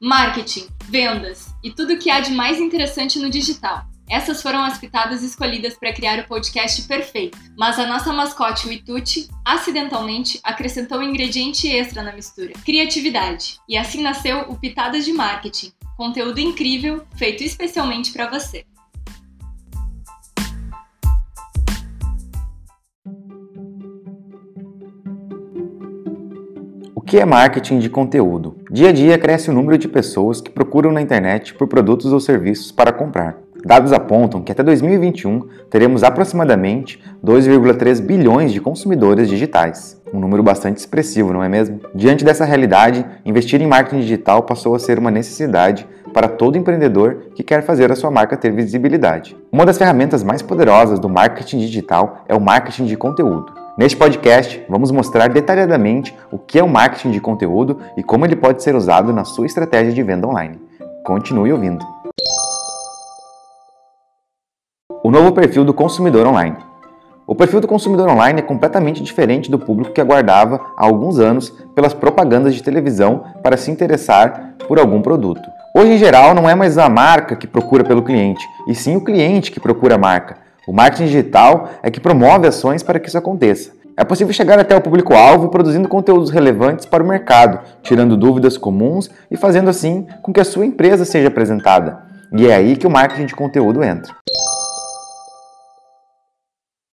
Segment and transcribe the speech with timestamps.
[0.00, 3.84] marketing, vendas e tudo o que há de mais interessante no digital.
[4.08, 8.72] Essas foram as pitadas escolhidas para criar o podcast perfeito, mas a nossa mascote, o
[8.72, 13.58] Ituti, acidentalmente acrescentou um ingrediente extra na mistura: criatividade.
[13.68, 18.64] E assim nasceu o Pitadas de Marketing, conteúdo incrível feito especialmente para você.
[27.08, 28.56] Que é marketing de conteúdo?
[28.70, 32.20] Dia a dia cresce o número de pessoas que procuram na internet por produtos ou
[32.20, 33.38] serviços para comprar.
[33.64, 35.40] Dados apontam que até 2021
[35.70, 39.98] teremos aproximadamente 2,3 bilhões de consumidores digitais.
[40.12, 41.80] Um número bastante expressivo, não é mesmo?
[41.94, 47.30] Diante dessa realidade, investir em marketing digital passou a ser uma necessidade para todo empreendedor
[47.34, 49.34] que quer fazer a sua marca ter visibilidade.
[49.50, 53.57] Uma das ferramentas mais poderosas do marketing digital é o marketing de conteúdo.
[53.78, 58.34] Neste podcast, vamos mostrar detalhadamente o que é o marketing de conteúdo e como ele
[58.34, 60.60] pode ser usado na sua estratégia de venda online.
[61.04, 61.86] Continue ouvindo.
[65.04, 66.56] O novo perfil do consumidor online.
[67.24, 71.50] O perfil do consumidor online é completamente diferente do público que aguardava há alguns anos
[71.76, 75.48] pelas propagandas de televisão para se interessar por algum produto.
[75.72, 79.04] Hoje, em geral, não é mais a marca que procura pelo cliente, e sim o
[79.04, 80.47] cliente que procura a marca.
[80.68, 83.72] O marketing digital é que promove ações para que isso aconteça.
[83.96, 89.10] É possível chegar até o público-alvo produzindo conteúdos relevantes para o mercado, tirando dúvidas comuns
[89.30, 92.02] e fazendo assim com que a sua empresa seja apresentada.
[92.36, 94.14] E é aí que o marketing de conteúdo entra.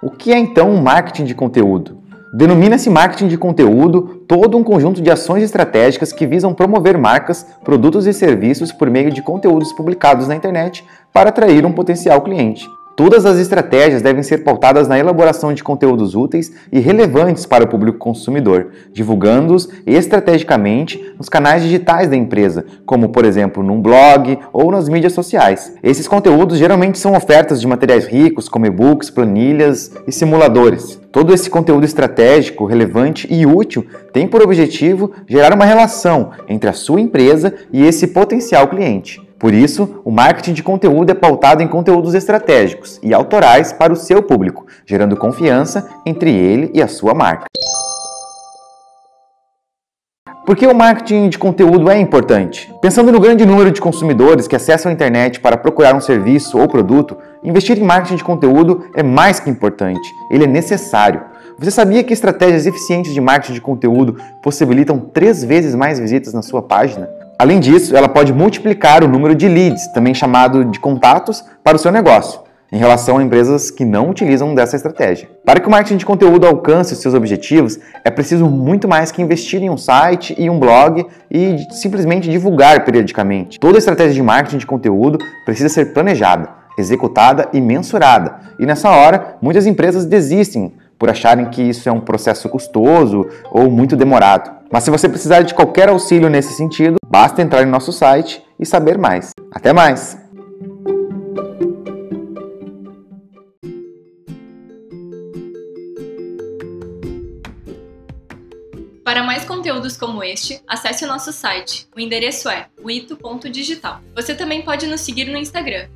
[0.00, 1.98] O que é então um marketing de conteúdo?
[2.34, 8.06] Denomina-se marketing de conteúdo todo um conjunto de ações estratégicas que visam promover marcas, produtos
[8.06, 12.64] e serviços por meio de conteúdos publicados na internet para atrair um potencial cliente.
[12.96, 17.68] Todas as estratégias devem ser pautadas na elaboração de conteúdos úteis e relevantes para o
[17.68, 24.70] público consumidor, divulgando-os estrategicamente nos canais digitais da empresa, como por exemplo num blog ou
[24.70, 25.74] nas mídias sociais.
[25.82, 30.98] Esses conteúdos geralmente são ofertas de materiais ricos, como e-books, planilhas e simuladores.
[31.12, 36.72] Todo esse conteúdo estratégico, relevante e útil tem por objetivo gerar uma relação entre a
[36.72, 39.25] sua empresa e esse potencial cliente.
[39.38, 43.96] Por isso, o marketing de conteúdo é pautado em conteúdos estratégicos e autorais para o
[43.96, 47.44] seu público, gerando confiança entre ele e a sua marca.
[50.46, 52.72] Por que o marketing de conteúdo é importante?
[52.80, 56.68] Pensando no grande número de consumidores que acessam a internet para procurar um serviço ou
[56.68, 61.20] produto, investir em marketing de conteúdo é mais que importante, ele é necessário.
[61.58, 66.42] Você sabia que estratégias eficientes de marketing de conteúdo possibilitam três vezes mais visitas na
[66.42, 67.08] sua página?
[67.38, 71.78] Além disso, ela pode multiplicar o número de leads, também chamado de contatos, para o
[71.78, 72.40] seu negócio,
[72.72, 75.28] em relação a empresas que não utilizam dessa estratégia.
[75.44, 79.20] Para que o marketing de conteúdo alcance os seus objetivos, é preciso muito mais que
[79.20, 83.60] investir em um site e um blog e simplesmente divulgar periodicamente.
[83.60, 86.48] Toda estratégia de marketing de conteúdo precisa ser planejada,
[86.78, 88.36] executada e mensurada.
[88.58, 93.70] E nessa hora, muitas empresas desistem por acharem que isso é um processo custoso ou
[93.70, 94.50] muito demorado.
[94.70, 98.66] Mas se você precisar de qualquer auxílio nesse sentido, basta entrar em nosso site e
[98.66, 99.30] saber mais.
[99.52, 100.25] Até mais!
[109.06, 111.86] Para mais conteúdos como este, acesse o nosso site.
[111.94, 114.00] O endereço é wito.digital.
[114.16, 115.88] Você também pode nos seguir no Instagram,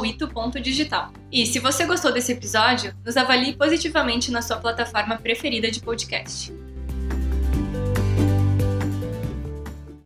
[0.00, 1.12] wito.digital.
[1.32, 6.54] E se você gostou desse episódio, nos avalie positivamente na sua plataforma preferida de podcast.